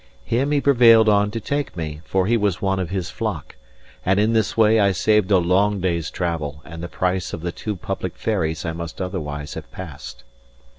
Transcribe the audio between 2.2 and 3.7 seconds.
he was one of his flock;